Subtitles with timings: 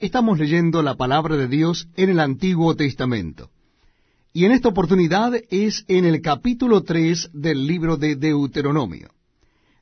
[0.00, 3.50] Estamos leyendo la palabra de Dios en el Antiguo Testamento.
[4.32, 9.10] Y en esta oportunidad es en el capítulo 3 del libro de Deuteronomio.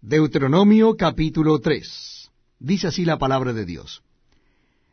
[0.00, 2.30] Deuteronomio capítulo 3.
[2.60, 4.04] Dice así la palabra de Dios.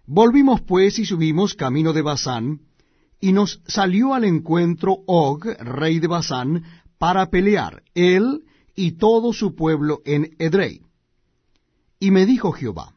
[0.07, 2.61] Volvimos pues y subimos camino de Basán,
[3.19, 6.63] y nos salió al encuentro Og, rey de Basán,
[6.97, 8.43] para pelear, él
[8.75, 10.81] y todo su pueblo en Edrei.
[11.99, 12.95] Y me dijo Jehová,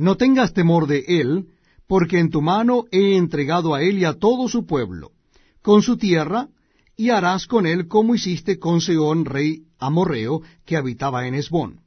[0.00, 1.48] no tengas temor de él,
[1.86, 5.10] porque en tu mano he entregado a él y a todo su pueblo,
[5.60, 6.48] con su tierra,
[6.96, 11.80] y harás con él como hiciste con Seón, rey amorreo, que habitaba en Esbón.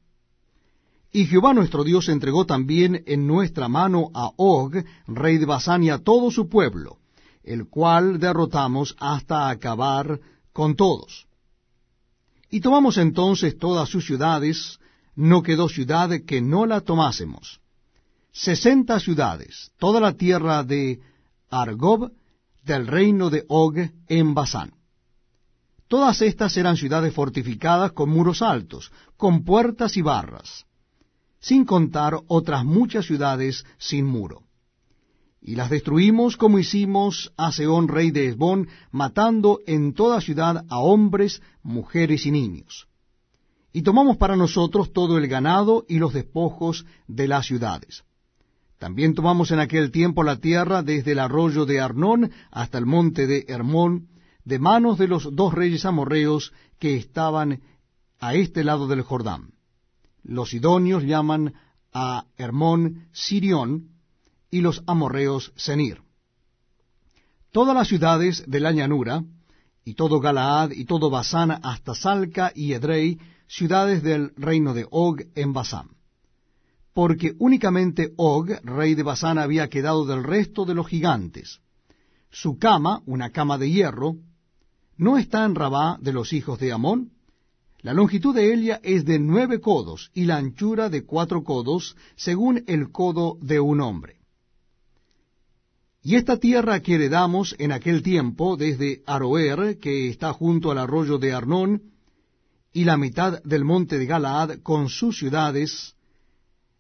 [1.12, 4.76] Y Jehová nuestro Dios entregó también en nuestra mano a Og,
[5.08, 6.98] rey de Basán, y a todo su pueblo,
[7.44, 10.20] el cual derrotamos hasta acabar
[10.52, 11.26] con todos.
[12.52, 14.80] Y tomamos entonces todas sus ciudades,
[15.16, 17.63] no quedó ciudad que no la tomásemos
[18.34, 21.00] sesenta ciudades, toda la tierra de
[21.52, 22.12] Argob,
[22.64, 24.74] del reino de Og en Basán.
[25.88, 30.66] Todas estas eran ciudades fortificadas con muros altos, con puertas y barras,
[31.40, 34.42] sin contar otras muchas ciudades sin muro.
[35.40, 40.80] Y las destruimos como hicimos a Seón, rey de Esbón, matando en toda ciudad a
[40.80, 42.88] hombres, mujeres y niños.
[43.74, 48.04] Y tomamos para nosotros todo el ganado y los despojos de las ciudades
[48.84, 53.28] también tomamos en aquel tiempo la tierra desde el arroyo de Arnón hasta el monte
[53.28, 54.10] de Hermón,
[54.44, 57.62] de manos de los dos reyes amorreos que estaban
[58.20, 59.52] a este lado del Jordán.
[60.22, 61.54] Los sidonios llaman
[61.94, 63.88] a Hermón Sirión
[64.52, 66.02] y los amorreos Senir.
[67.54, 69.24] Todas las ciudades de la llanura,
[69.86, 73.18] y todo Galaad, y todo Basán, hasta Salca y Edrei,
[73.48, 76.03] ciudades del reino de Og en Basán
[76.94, 81.60] porque únicamente Og, rey de Basán, había quedado del resto de los gigantes.
[82.32, 84.18] Su cama, una cama de hierro,
[84.98, 87.12] ¿no está en Rabá de los hijos de Amón?
[87.82, 92.64] La longitud de ella es de nueve codos y la anchura de cuatro codos, según
[92.68, 94.20] el codo de un hombre.
[96.02, 101.18] Y esta tierra que heredamos en aquel tiempo, desde Aroer, que está junto al arroyo
[101.18, 101.82] de Arnón,
[102.72, 105.96] y la mitad del monte de Galaad, con sus ciudades,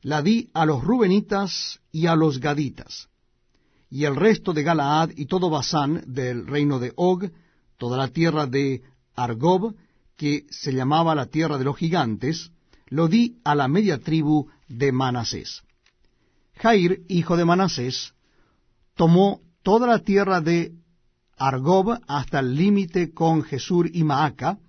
[0.03, 3.09] la di a los Rubenitas y a los Gaditas.
[3.89, 7.31] Y el resto de Galaad y todo Basán del reino de Og,
[7.77, 8.81] toda la tierra de
[9.15, 9.75] Argob,
[10.17, 12.51] que se llamaba la tierra de los gigantes,
[12.87, 15.63] lo di a la media tribu de Manasés.
[16.55, 18.13] Jair, hijo de Manasés,
[18.95, 20.73] tomó toda la tierra de
[21.37, 24.59] Argob hasta el límite con Jesur y Maaca,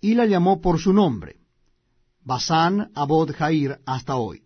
[0.00, 1.39] y la llamó por su nombre,
[2.30, 4.44] Basán, Abod, Jair, hasta hoy.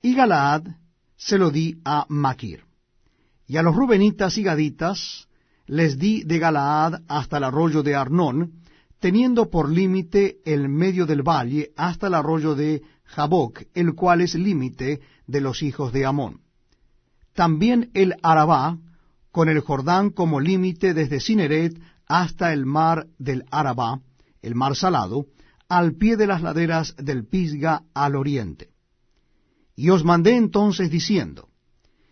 [0.00, 0.62] Y Galaad
[1.14, 2.62] se lo di a Maquir.
[3.46, 5.28] Y a los Rubenitas y Gaditas
[5.66, 8.62] les di de Galaad hasta el arroyo de Arnón,
[8.98, 14.34] teniendo por límite el medio del valle hasta el arroyo de Jaboc, el cual es
[14.34, 16.40] límite de los hijos de Amón.
[17.34, 18.78] También el Arabá,
[19.30, 24.00] con el Jordán como límite desde Cineret hasta el mar del Arabá,
[24.40, 25.26] el mar salado,
[25.68, 28.70] al pie de las laderas del Pisga al oriente.
[29.76, 31.48] Y os mandé entonces diciendo,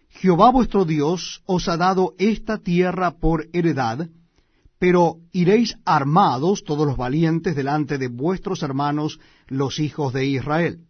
[0.09, 4.09] Jehová vuestro Dios os ha dado esta tierra por heredad,
[4.79, 10.81] pero iréis armados todos los valientes delante de vuestros hermanos los hijos de Israel.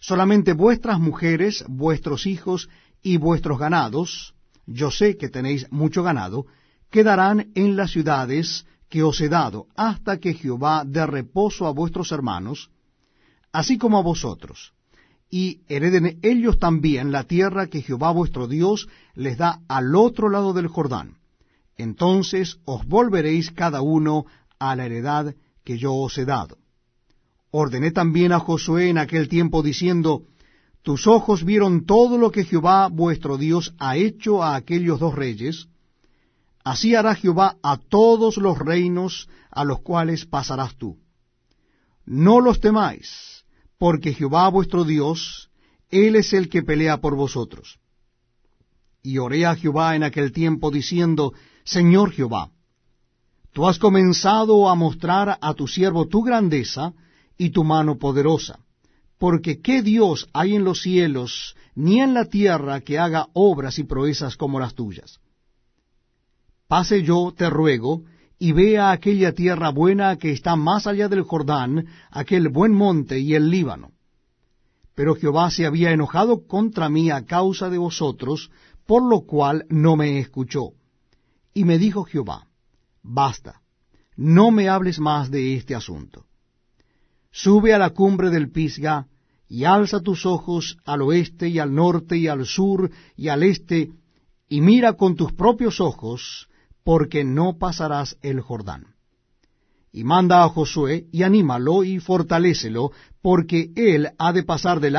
[0.00, 2.68] Solamente vuestras mujeres, vuestros hijos
[3.02, 4.34] y vuestros ganados,
[4.66, 6.46] yo sé que tenéis mucho ganado,
[6.90, 12.12] quedarán en las ciudades que os he dado, hasta que Jehová dé reposo a vuestros
[12.12, 12.70] hermanos,
[13.52, 14.72] así como a vosotros,
[15.30, 20.52] y hereden ellos también la tierra que Jehová vuestro Dios les da al otro lado
[20.52, 21.18] del Jordán.
[21.76, 24.24] Entonces os volveréis cada uno
[24.58, 25.34] a la heredad
[25.64, 26.58] que yo os he dado.
[27.50, 30.22] Ordené también a Josué en aquel tiempo diciendo,
[30.82, 35.68] Tus ojos vieron todo lo que Jehová vuestro Dios ha hecho a aquellos dos reyes,
[36.68, 40.98] Así hará Jehová a todos los reinos a los cuales pasarás tú.
[42.04, 43.42] No los temáis,
[43.78, 45.48] porque Jehová vuestro Dios,
[45.88, 47.78] Él es el que pelea por vosotros.
[49.02, 51.32] Y oré a Jehová en aquel tiempo diciendo,
[51.64, 52.50] Señor Jehová,
[53.54, 56.92] tú has comenzado a mostrar a tu siervo tu grandeza
[57.38, 58.58] y tu mano poderosa,
[59.16, 63.84] porque qué Dios hay en los cielos ni en la tierra que haga obras y
[63.84, 65.18] proezas como las tuyas
[66.68, 68.04] pase yo, te ruego,
[68.38, 73.34] y vea aquella tierra buena que está más allá del Jordán, aquel buen monte y
[73.34, 73.90] el Líbano.
[74.98, 78.50] pero Jehová se había enojado contra mí a causa de vosotros,
[78.84, 80.70] por lo cual no me escuchó.
[81.54, 82.48] Y me dijo Jehová,
[83.00, 83.62] basta,
[84.16, 86.24] no me hables más de este asunto.
[87.30, 89.06] Sube a la cumbre del Pisga,
[89.48, 93.92] y alza tus ojos al oeste y al norte y al sur y al este,
[94.48, 96.48] y mira con tus propios ojos,
[96.88, 98.94] porque no pasarás el Jordán.
[99.92, 104.96] Y manda a Josué, y anímalo, y fortalécelo, porque él ha de pasar delante